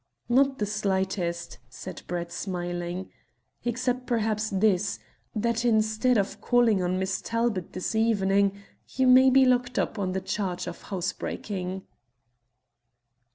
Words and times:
"Not 0.27 0.57
the 0.57 0.65
slightest," 0.65 1.59
said 1.69 2.01
Brett, 2.07 2.31
smiling, 2.31 3.11
"except 3.63 4.07
perhaps 4.07 4.49
this, 4.49 4.97
that 5.35 5.63
instead 5.63 6.17
of 6.17 6.41
calling 6.41 6.81
on 6.81 6.97
Miss 6.97 7.21
Talbot 7.21 7.73
this 7.73 7.93
evening 7.93 8.53
you 8.95 9.05
may 9.05 9.29
be 9.29 9.45
locked 9.45 9.77
up 9.77 9.99
on 9.99 10.13
the 10.13 10.19
charge 10.21 10.65
of 10.65 10.81
housebreaking." 10.81 11.83